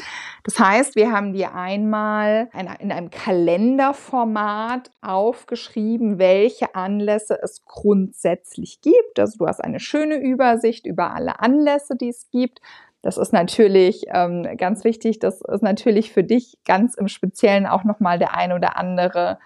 Das 0.45 0.59
heißt, 0.59 0.97
wir 0.97 1.13
haben 1.13 1.33
dir 1.33 1.55
einmal 1.55 2.51
in 2.55 2.93
einem 2.93 3.11
Kalenderformat 3.11 4.91
aufgeschrieben, 5.01 6.19
welche 6.19 6.75
Anlässe 6.75 7.39
es 7.41 7.65
grundsätzlich 7.65 8.81
gibt. 8.81 9.19
Also 9.19 9.39
du 9.39 9.47
hast 9.47 9.63
eine 9.63 9.81
schöne 9.81 10.17
Übersicht 10.17 10.87
über 10.87 11.15
alle 11.15 11.41
Anlässe, 11.41 11.97
die 11.97 12.09
es 12.09 12.29
gibt. 12.31 12.61
Das 13.03 13.19
ist 13.19 13.33
natürlich 13.33 14.05
ähm, 14.09 14.57
ganz 14.57 14.85
wichtig. 14.85 15.19
Das 15.19 15.43
ist 15.43 15.63
natürlich 15.63 16.13
für 16.13 16.25
dich 16.25 16.57
ganz 16.65 16.95
im 16.95 17.09
Speziellen 17.09 17.67
auch 17.67 17.85
nochmal 17.85 18.19
der 18.19 18.37
ein 18.37 18.53
oder 18.53 18.77
andere 18.77 19.39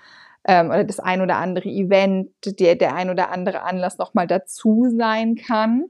ähm, 0.47 0.69
oder 0.69 0.85
das 0.85 1.01
ein 1.01 1.23
oder 1.23 1.37
andere 1.37 1.69
Event, 1.69 2.31
der, 2.45 2.77
der 2.77 2.95
ein 2.95 3.11
oder 3.11 3.31
andere 3.31 3.63
Anlass 3.63 3.99
nochmal 3.99 4.27
dazu 4.27 4.87
sein 4.97 5.35
kann. 5.35 5.87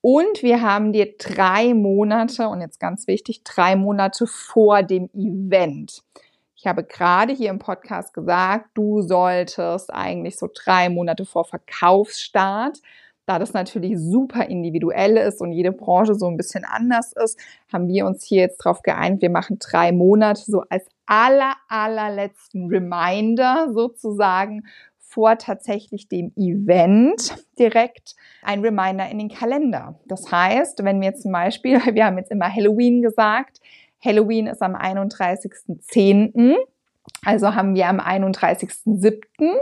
Und 0.00 0.42
wir 0.42 0.62
haben 0.62 0.92
dir 0.92 1.14
drei 1.18 1.74
Monate, 1.74 2.48
und 2.48 2.62
jetzt 2.62 2.80
ganz 2.80 3.06
wichtig, 3.06 3.44
drei 3.44 3.76
Monate 3.76 4.26
vor 4.26 4.82
dem 4.82 5.10
Event. 5.12 6.02
Ich 6.56 6.66
habe 6.66 6.84
gerade 6.84 7.32
hier 7.32 7.50
im 7.50 7.58
Podcast 7.58 8.14
gesagt, 8.14 8.70
du 8.74 9.02
solltest 9.02 9.92
eigentlich 9.92 10.38
so 10.38 10.48
drei 10.52 10.88
Monate 10.88 11.26
vor 11.26 11.44
Verkaufsstart 11.44 12.78
da 13.30 13.38
das 13.38 13.52
natürlich 13.52 13.96
super 13.96 14.48
individuell 14.48 15.16
ist 15.16 15.40
und 15.40 15.52
jede 15.52 15.70
Branche 15.70 16.16
so 16.16 16.26
ein 16.26 16.36
bisschen 16.36 16.64
anders 16.64 17.12
ist, 17.12 17.38
haben 17.72 17.86
wir 17.86 18.04
uns 18.04 18.24
hier 18.24 18.40
jetzt 18.40 18.64
darauf 18.64 18.82
geeinigt, 18.82 19.22
wir 19.22 19.30
machen 19.30 19.58
drei 19.60 19.92
Monate 19.92 20.42
so 20.42 20.64
als 20.68 20.84
aller, 21.06 21.52
allerletzten 21.68 22.66
Reminder 22.66 23.68
sozusagen 23.72 24.64
vor 24.98 25.38
tatsächlich 25.38 26.08
dem 26.08 26.32
Event 26.36 27.36
direkt 27.56 28.16
ein 28.42 28.62
Reminder 28.62 29.08
in 29.08 29.20
den 29.20 29.28
Kalender. 29.28 30.00
Das 30.06 30.32
heißt, 30.32 30.82
wenn 30.82 31.00
wir 31.00 31.14
zum 31.14 31.30
Beispiel, 31.30 31.80
wir 31.94 32.06
haben 32.06 32.18
jetzt 32.18 32.32
immer 32.32 32.52
Halloween 32.52 33.00
gesagt, 33.00 33.60
Halloween 34.04 34.48
ist 34.48 34.60
am 34.60 34.74
31.10., 34.74 36.56
also 37.24 37.54
haben 37.54 37.76
wir 37.76 37.86
am 37.86 38.00
31.07. 38.00 39.52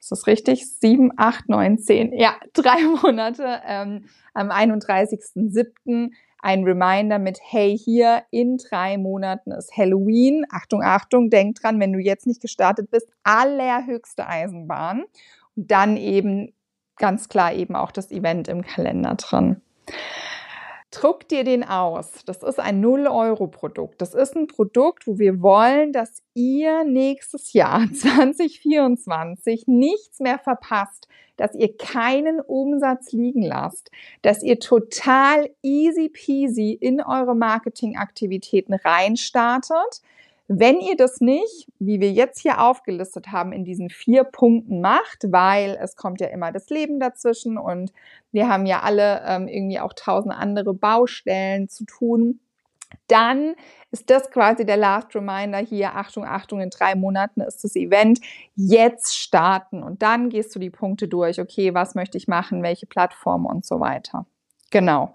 Ist 0.00 0.10
das 0.10 0.26
richtig? 0.26 0.66
Sieben, 0.66 1.12
acht, 1.16 1.48
neun, 1.48 1.78
zehn. 1.78 2.12
Ja, 2.12 2.36
drei 2.54 2.82
Monate. 3.02 3.60
Ähm, 3.66 4.06
am 4.32 4.50
31.07. 4.50 6.10
ein 6.40 6.64
Reminder 6.64 7.18
mit, 7.18 7.38
hey, 7.42 7.76
hier 7.76 8.22
in 8.30 8.56
drei 8.56 8.96
Monaten 8.96 9.52
ist 9.52 9.76
Halloween. 9.76 10.46
Achtung, 10.50 10.82
Achtung, 10.82 11.28
denk 11.28 11.56
dran, 11.56 11.78
wenn 11.80 11.92
du 11.92 11.98
jetzt 11.98 12.26
nicht 12.26 12.40
gestartet 12.40 12.90
bist, 12.90 13.08
allerhöchste 13.24 14.26
Eisenbahn. 14.26 15.04
Und 15.54 15.70
dann 15.70 15.98
eben 15.98 16.54
ganz 16.96 17.28
klar 17.28 17.52
eben 17.52 17.76
auch 17.76 17.92
das 17.92 18.10
Event 18.10 18.48
im 18.48 18.62
Kalender 18.62 19.14
drin. 19.16 19.60
Druck 20.90 21.28
dir 21.28 21.44
den 21.44 21.62
aus. 21.62 22.24
Das 22.26 22.42
ist 22.42 22.58
ein 22.58 22.84
0-Euro-Produkt. 22.84 24.02
Das 24.02 24.12
ist 24.12 24.34
ein 24.34 24.48
Produkt, 24.48 25.06
wo 25.06 25.18
wir 25.18 25.40
wollen, 25.40 25.92
dass 25.92 26.22
ihr 26.34 26.82
nächstes 26.84 27.52
Jahr 27.52 27.86
2024 27.92 29.68
nichts 29.68 30.18
mehr 30.18 30.38
verpasst, 30.38 31.06
dass 31.36 31.54
ihr 31.54 31.76
keinen 31.76 32.40
Umsatz 32.40 33.12
liegen 33.12 33.42
lasst, 33.42 33.90
dass 34.22 34.42
ihr 34.42 34.58
total 34.58 35.50
easy 35.62 36.08
peasy 36.08 36.72
in 36.72 37.00
eure 37.00 37.36
Marketingaktivitäten 37.36 38.74
reinstartet, 38.74 40.02
wenn 40.52 40.80
ihr 40.80 40.96
das 40.96 41.20
nicht, 41.20 41.68
wie 41.78 42.00
wir 42.00 42.10
jetzt 42.10 42.40
hier 42.40 42.60
aufgelistet 42.60 43.28
haben, 43.28 43.52
in 43.52 43.64
diesen 43.64 43.88
vier 43.88 44.24
Punkten 44.24 44.80
macht, 44.80 45.30
weil 45.30 45.78
es 45.80 45.94
kommt 45.94 46.20
ja 46.20 46.26
immer 46.26 46.50
das 46.50 46.70
Leben 46.70 46.98
dazwischen 46.98 47.56
und 47.56 47.92
wir 48.32 48.48
haben 48.48 48.66
ja 48.66 48.80
alle 48.80 49.22
ähm, 49.24 49.46
irgendwie 49.46 49.78
auch 49.78 49.92
tausend 49.92 50.34
andere 50.34 50.74
Baustellen 50.74 51.68
zu 51.68 51.84
tun, 51.84 52.40
dann 53.06 53.54
ist 53.92 54.10
das 54.10 54.28
quasi 54.32 54.66
der 54.66 54.76
Last 54.76 55.14
Reminder 55.14 55.58
hier. 55.58 55.94
Achtung, 55.94 56.24
Achtung, 56.24 56.60
in 56.60 56.70
drei 56.70 56.96
Monaten 56.96 57.42
ist 57.42 57.62
das 57.62 57.76
Event. 57.76 58.18
Jetzt 58.56 59.16
starten 59.16 59.84
und 59.84 60.02
dann 60.02 60.30
gehst 60.30 60.52
du 60.56 60.58
die 60.58 60.70
Punkte 60.70 61.06
durch. 61.06 61.40
Okay, 61.40 61.74
was 61.74 61.94
möchte 61.94 62.18
ich 62.18 62.26
machen? 62.26 62.64
Welche 62.64 62.86
Plattform 62.86 63.46
und 63.46 63.64
so 63.64 63.78
weiter. 63.78 64.26
Genau. 64.72 65.14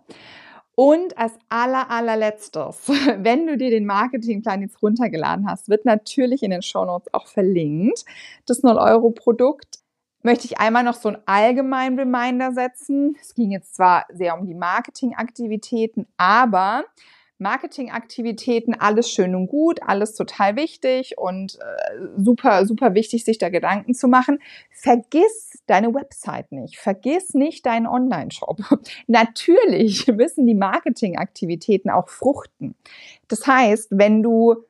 Und 0.75 1.17
als 1.17 1.33
aller, 1.47 1.89
allerletztes, 1.89 2.87
wenn 3.17 3.47
du 3.47 3.57
dir 3.57 3.69
den 3.69 3.85
Marketingplan 3.85 4.61
jetzt 4.61 4.81
runtergeladen 4.81 5.49
hast, 5.49 5.69
wird 5.69 5.85
natürlich 5.85 6.43
in 6.43 6.51
den 6.51 6.61
Shownotes 6.61 7.13
auch 7.13 7.27
verlinkt. 7.27 8.03
Das 8.45 8.63
0-Euro-Produkt 8.63 9.79
möchte 10.21 10.45
ich 10.45 10.59
einmal 10.59 10.83
noch 10.83 10.95
so 10.95 11.09
einen 11.09 11.21
allgemeinen 11.25 11.97
Reminder 11.97 12.51
setzen. 12.51 13.15
Es 13.21 13.33
ging 13.33 13.51
jetzt 13.51 13.75
zwar 13.75 14.05
sehr 14.11 14.37
um 14.37 14.45
die 14.45 14.55
Marketingaktivitäten, 14.55 16.07
aber 16.17 16.83
Marketingaktivitäten, 17.37 18.73
alles 18.79 19.09
schön 19.09 19.35
und 19.35 19.47
gut, 19.47 19.81
alles 19.83 20.15
total 20.15 20.55
wichtig 20.55 21.17
und 21.17 21.59
äh, 21.59 22.07
super, 22.17 22.65
super 22.65 22.93
wichtig, 22.93 23.25
sich 23.25 23.37
da 23.37 23.49
Gedanken 23.49 23.93
zu 23.93 24.07
machen. 24.07 24.39
Vergiss 24.71 25.61
deine 25.67 25.93
Website 25.93 26.51
nicht. 26.51 26.77
Vergiss 26.77 27.33
nicht 27.33 27.65
deinen 27.65 27.87
Online-Shop. 27.87 28.59
Natürlich 29.07 30.07
müssen 30.15 30.47
die 30.47 30.55
Marketingaktivitäten 30.55 31.91
auch 31.91 32.09
fruchten. 32.09 32.75
Das 33.27 33.45
heißt, 33.45 33.89
wenn 33.91 34.23
du 34.23 34.65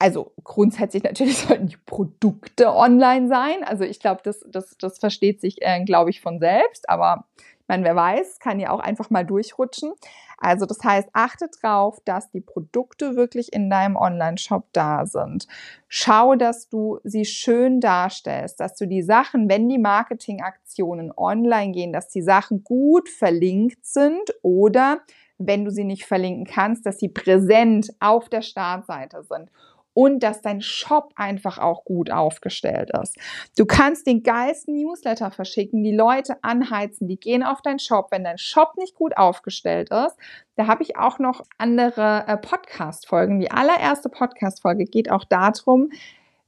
also 0.00 0.32
grundsätzlich 0.44 1.02
natürlich 1.02 1.36
sollten 1.46 1.68
die 1.68 1.76
Produkte 1.76 2.74
online 2.74 3.28
sein. 3.28 3.62
Also 3.62 3.84
ich 3.84 4.00
glaube, 4.00 4.22
das, 4.24 4.44
das, 4.48 4.76
das 4.78 4.98
versteht 4.98 5.40
sich, 5.40 5.60
äh, 5.60 5.84
glaube 5.84 6.10
ich, 6.10 6.20
von 6.20 6.40
selbst. 6.40 6.88
Aber 6.88 7.26
meine, 7.70 7.84
wer 7.84 7.96
weiß, 7.96 8.40
kann 8.40 8.60
ja 8.60 8.70
auch 8.70 8.80
einfach 8.80 9.10
mal 9.10 9.24
durchrutschen. 9.24 9.92
Also 10.38 10.66
das 10.66 10.82
heißt, 10.82 11.08
achte 11.12 11.48
drauf, 11.60 12.00
dass 12.04 12.30
die 12.30 12.40
Produkte 12.40 13.14
wirklich 13.14 13.52
in 13.52 13.70
deinem 13.70 13.96
Online-Shop 13.96 14.64
da 14.72 15.06
sind. 15.06 15.46
Schau, 15.88 16.34
dass 16.34 16.68
du 16.68 16.98
sie 17.04 17.24
schön 17.24 17.80
darstellst, 17.80 18.58
dass 18.58 18.74
du 18.74 18.86
die 18.86 19.02
Sachen, 19.02 19.48
wenn 19.48 19.68
die 19.68 19.78
Marketingaktionen 19.78 21.12
online 21.16 21.72
gehen, 21.72 21.92
dass 21.92 22.08
die 22.08 22.22
Sachen 22.22 22.64
gut 22.64 23.08
verlinkt 23.08 23.86
sind 23.86 24.34
oder 24.42 25.00
wenn 25.38 25.64
du 25.64 25.70
sie 25.70 25.84
nicht 25.84 26.04
verlinken 26.04 26.44
kannst, 26.44 26.84
dass 26.84 26.98
sie 26.98 27.08
präsent 27.08 27.90
auf 28.00 28.28
der 28.28 28.42
Startseite 28.42 29.22
sind 29.22 29.50
und 29.92 30.22
dass 30.22 30.40
dein 30.40 30.60
Shop 30.60 31.12
einfach 31.16 31.58
auch 31.58 31.84
gut 31.84 32.10
aufgestellt 32.10 32.90
ist. 33.02 33.16
Du 33.56 33.66
kannst 33.66 34.06
den 34.06 34.22
geilsten 34.22 34.74
Newsletter 34.74 35.30
verschicken, 35.30 35.82
die 35.82 35.94
Leute 35.94 36.36
anheizen, 36.42 37.08
die 37.08 37.18
gehen 37.18 37.42
auf 37.42 37.62
deinen 37.62 37.78
Shop. 37.78 38.08
Wenn 38.10 38.24
dein 38.24 38.38
Shop 38.38 38.76
nicht 38.76 38.94
gut 38.94 39.16
aufgestellt 39.16 39.90
ist, 39.90 40.16
da 40.56 40.66
habe 40.66 40.82
ich 40.82 40.96
auch 40.96 41.18
noch 41.18 41.42
andere 41.58 42.24
äh, 42.26 42.36
Podcast-Folgen. 42.36 43.40
Die 43.40 43.50
allererste 43.50 44.08
Podcast-Folge 44.08 44.84
geht 44.84 45.10
auch 45.10 45.24
darum, 45.24 45.90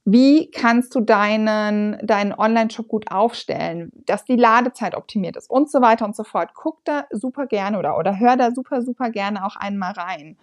wie 0.05 0.51
kannst 0.51 0.95
du 0.95 0.99
deinen, 0.99 1.97
deinen 2.05 2.33
Online-Shop 2.33 2.87
gut 2.89 3.09
aufstellen, 3.09 3.91
dass 4.05 4.25
die 4.25 4.35
Ladezeit 4.35 4.95
optimiert 4.95 5.37
ist 5.37 5.49
und 5.49 5.71
so 5.71 5.81
weiter 5.81 6.03
und 6.03 6.15
so 6.15 6.25
fort. 6.25 6.51
Guck 6.53 6.83
da 6.83 7.05
super 7.11 7.47
gerne 7.47 7.79
oder, 7.79 7.97
oder 7.97 8.19
hör 8.19 8.35
da 8.35 8.51
super, 8.51 8.81
super 8.81 9.09
gerne 9.11 9.45
auch 9.45 9.55
einmal 9.55 9.93
rein 9.93 10.37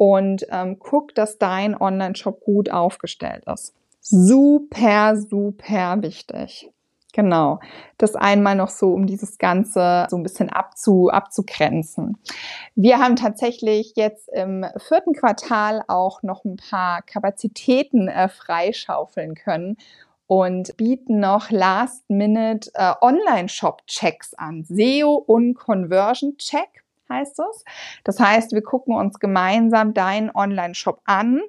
und 0.00 0.46
ähm, 0.50 0.78
guck, 0.78 1.14
dass 1.14 1.36
dein 1.36 1.78
Online-Shop 1.78 2.40
gut 2.40 2.70
aufgestellt 2.70 3.44
ist. 3.44 3.74
Super, 4.00 5.14
super 5.14 6.00
wichtig. 6.00 6.70
Genau. 7.12 7.60
Das 7.98 8.14
einmal 8.16 8.54
noch 8.54 8.70
so, 8.70 8.94
um 8.94 9.06
dieses 9.06 9.36
Ganze 9.36 10.06
so 10.08 10.16
ein 10.16 10.22
bisschen 10.22 10.48
abzu, 10.48 11.10
abzugrenzen. 11.10 12.16
Wir 12.74 12.98
haben 12.98 13.14
tatsächlich 13.14 13.92
jetzt 13.94 14.30
im 14.32 14.64
vierten 14.78 15.12
Quartal 15.12 15.82
auch 15.86 16.22
noch 16.22 16.46
ein 16.46 16.56
paar 16.56 17.02
Kapazitäten 17.02 18.08
äh, 18.08 18.30
freischaufeln 18.30 19.34
können 19.34 19.76
und 20.26 20.78
bieten 20.78 21.20
noch 21.20 21.50
Last-Minute 21.50 22.70
äh, 22.72 22.94
Online-Shop-Checks 23.02 24.32
an. 24.32 24.64
SEO 24.64 25.12
und 25.26 25.52
Conversion-Check 25.52 26.84
heißt 27.10 27.40
es. 27.50 27.64
Das 28.04 28.18
heißt, 28.20 28.52
wir 28.52 28.62
gucken 28.62 28.94
uns 28.94 29.18
gemeinsam 29.18 29.92
deinen 29.94 30.30
Online-Shop 30.30 31.00
an. 31.04 31.40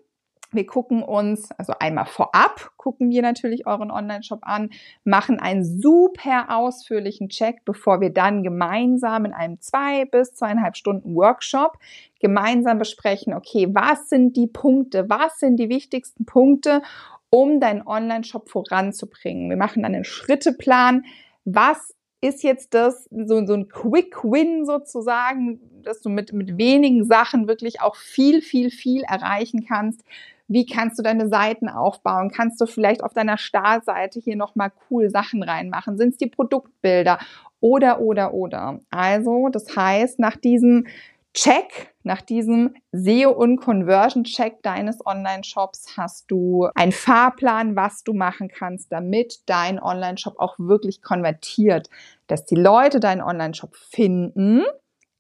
Wir 0.54 0.66
gucken 0.66 1.02
uns, 1.02 1.50
also 1.58 1.74
einmal 1.80 2.06
vorab 2.06 2.72
gucken 2.82 3.12
wir 3.12 3.22
natürlich 3.22 3.68
euren 3.68 3.92
Online-Shop 3.92 4.40
an, 4.42 4.72
machen 5.04 5.40
einen 5.40 5.64
super 5.64 6.48
ausführlichen 6.50 7.30
Check, 7.30 7.64
bevor 7.64 8.02
wir 8.02 8.10
dann 8.10 8.44
gemeinsam 8.44 9.26
in 9.26 9.34
einem 9.34 9.62
zwei 9.62 10.06
bis 10.06 10.34
zweieinhalb 10.34 10.76
Stunden 10.76 11.16
Workshop 11.16 11.78
gemeinsam 12.20 12.80
besprechen, 12.80 13.34
okay, 13.34 13.68
was 13.72 14.10
sind 14.10 14.36
die 14.36 14.48
Punkte, 14.48 15.10
was 15.10 15.40
sind 15.40 15.58
die 15.58 15.70
wichtigsten 15.70 16.26
Punkte, 16.26 16.82
um 17.30 17.60
deinen 17.60 17.86
Online-Shop 17.86 18.50
voranzubringen. 18.50 19.50
Wir 19.50 19.58
machen 19.58 19.84
dann 19.84 19.94
einen 19.94 20.04
Schritteplan, 20.04 21.06
was 21.46 21.96
ist 22.22 22.44
jetzt 22.44 22.74
das 22.76 23.08
so, 23.10 23.46
so 23.46 23.54
ein 23.54 23.68
Quick 23.68 24.24
Win 24.24 24.66
sozusagen, 24.66 25.60
dass 25.84 26.02
du 26.02 26.10
mit, 26.10 26.32
mit 26.34 26.58
wenigen 26.58 27.06
Sachen 27.06 27.48
wirklich 27.48 27.82
auch 27.82 27.96
viel, 27.96 28.42
viel, 28.42 28.70
viel 28.70 29.02
erreichen 29.02 29.66
kannst. 29.68 30.04
Wie 30.48 30.66
kannst 30.66 31.00
du 31.00 31.04
deine 31.04 31.30
Seiten 31.30 31.68
aufbauen? 31.70 32.30
Kannst 32.30 32.62
du 32.62 32.68
vielleicht 32.68 33.04
auf 33.04 33.14
deiner 33.14 33.38
Startseite 33.38 34.20
hier 34.20 34.36
nochmal 34.36 34.72
cool 34.90 35.10
Sachen 35.10 35.42
reinmachen? 35.42 35.98
Sind 35.98 36.10
es 36.10 36.18
die 36.18 36.28
Produktbilder? 36.28 37.20
Oder, 37.60 38.02
oder, 38.02 38.34
oder. 38.34 38.80
Also, 38.90 39.50
das 39.50 39.76
heißt, 39.76 40.20
nach 40.20 40.36
diesem 40.36 40.88
Check, 41.34 41.94
nach 42.04 42.22
diesem 42.22 42.76
SEO 42.92 43.32
und 43.32 43.58
Conversion 43.58 44.26
Check 44.26 44.62
deines 44.64 45.06
Online-Shops 45.06 45.96
hast 45.96 46.30
du 46.30 46.68
einen 46.76 46.92
Fahrplan, 46.92 47.76
was 47.78 48.04
du 48.04 48.14
machen 48.14 48.50
kannst, 48.50 48.92
damit 48.92 49.40
dein 49.46 49.82
Online-Shop 49.82 50.36
auch 50.40 50.56
wirklich 50.60 51.02
konvertiert, 51.02 51.90
dass 52.28 52.46
die 52.46 52.56
Leute 52.56 53.00
deinen 53.00 53.22
Online-Shop 53.22 53.76
finden, 53.76 54.64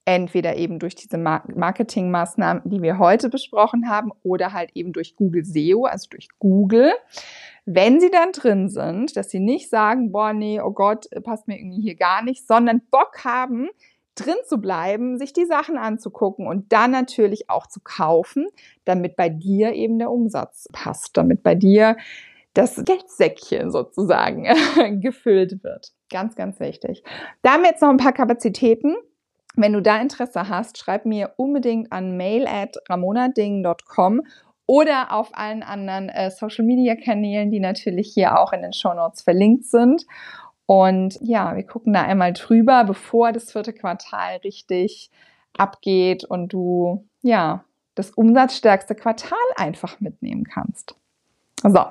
entweder 0.03 0.57
eben 0.57 0.79
durch 0.79 0.95
diese 0.95 1.17
Marketingmaßnahmen, 1.17 2.63
die 2.65 2.81
wir 2.81 2.97
heute 2.97 3.29
besprochen 3.29 3.87
haben, 3.87 4.11
oder 4.23 4.51
halt 4.51 4.71
eben 4.73 4.91
durch 4.91 5.15
Google 5.15 5.45
SEO, 5.45 5.85
also 5.85 6.09
durch 6.09 6.27
Google. 6.39 6.91
Wenn 7.65 8.01
sie 8.01 8.09
dann 8.09 8.31
drin 8.31 8.67
sind, 8.67 9.15
dass 9.15 9.29
sie 9.29 9.39
nicht 9.39 9.69
sagen, 9.69 10.11
boah, 10.11 10.33
nee, 10.33 10.59
oh 10.59 10.71
Gott, 10.71 11.05
passt 11.23 11.47
mir 11.47 11.57
irgendwie 11.57 11.83
hier 11.83 11.95
gar 11.95 12.23
nicht, 12.23 12.47
sondern 12.47 12.81
Bock 12.89 13.23
haben, 13.23 13.69
drin 14.21 14.35
zu 14.45 14.57
bleiben, 14.57 15.17
sich 15.17 15.33
die 15.33 15.45
Sachen 15.45 15.77
anzugucken 15.77 16.47
und 16.47 16.71
dann 16.71 16.91
natürlich 16.91 17.49
auch 17.49 17.67
zu 17.67 17.79
kaufen, 17.83 18.47
damit 18.85 19.15
bei 19.15 19.29
dir 19.29 19.73
eben 19.73 19.99
der 19.99 20.11
Umsatz 20.11 20.67
passt, 20.71 21.17
damit 21.17 21.43
bei 21.43 21.55
dir 21.55 21.97
das 22.53 22.83
Geldsäckchen 22.83 23.71
sozusagen 23.71 24.45
gefüllt 25.01 25.63
wird. 25.63 25.91
Ganz, 26.09 26.35
ganz 26.35 26.59
wichtig. 26.59 27.03
Da 27.41 27.53
haben 27.53 27.63
wir 27.63 27.69
jetzt 27.69 27.81
noch 27.81 27.89
ein 27.89 27.97
paar 27.97 28.13
Kapazitäten. 28.13 28.95
Wenn 29.55 29.73
du 29.73 29.81
da 29.81 29.99
Interesse 29.99 30.49
hast, 30.49 30.77
schreib 30.77 31.05
mir 31.05 31.33
unbedingt 31.37 31.91
an 31.91 32.17
mail 32.17 32.47
at 32.47 32.77
ramonading.com 32.89 34.21
oder 34.65 35.11
auf 35.11 35.31
allen 35.33 35.63
anderen 35.63 36.09
äh, 36.09 36.31
Social 36.31 36.63
Media 36.63 36.95
Kanälen, 36.95 37.51
die 37.51 37.59
natürlich 37.59 38.13
hier 38.13 38.39
auch 38.39 38.53
in 38.53 38.61
den 38.61 38.73
Show 38.73 38.93
Notes 38.93 39.21
verlinkt 39.21 39.65
sind. 39.65 40.05
Und 40.65 41.17
ja, 41.21 41.55
wir 41.55 41.63
gucken 41.63 41.93
da 41.93 42.03
einmal 42.03 42.33
drüber, 42.33 42.83
bevor 42.85 43.31
das 43.31 43.51
vierte 43.51 43.73
Quartal 43.73 44.37
richtig 44.37 45.09
abgeht 45.57 46.23
und 46.23 46.53
du 46.53 47.07
ja 47.21 47.65
das 47.95 48.11
umsatzstärkste 48.11 48.95
Quartal 48.95 49.37
einfach 49.57 49.99
mitnehmen 49.99 50.45
kannst. 50.45 50.95
So, 51.63 51.85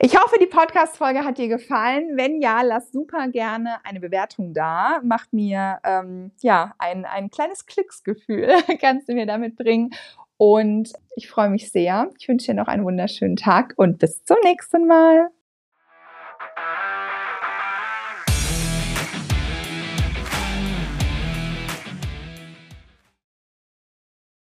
ich 0.00 0.16
hoffe, 0.18 0.38
die 0.40 0.46
Podcast-Folge 0.46 1.22
hat 1.22 1.36
dir 1.36 1.48
gefallen. 1.48 2.16
Wenn 2.16 2.40
ja, 2.40 2.62
lass 2.62 2.92
super 2.92 3.28
gerne 3.28 3.84
eine 3.84 4.00
Bewertung 4.00 4.54
da. 4.54 5.00
Macht 5.04 5.34
mir 5.34 5.80
ähm, 5.84 6.30
ja 6.40 6.74
ein, 6.78 7.04
ein 7.04 7.28
kleines 7.28 7.66
Klicksgefühl, 7.66 8.48
kannst 8.80 9.10
du 9.10 9.12
mir 9.12 9.26
damit 9.26 9.56
bringen. 9.56 9.90
Und 10.38 10.94
ich 11.14 11.28
freue 11.28 11.50
mich 11.50 11.70
sehr. 11.70 12.08
Ich 12.18 12.26
wünsche 12.26 12.52
dir 12.52 12.54
noch 12.54 12.68
einen 12.68 12.84
wunderschönen 12.84 13.36
Tag 13.36 13.74
und 13.76 13.98
bis 13.98 14.24
zum 14.24 14.38
nächsten 14.44 14.86
Mal. 14.86 15.28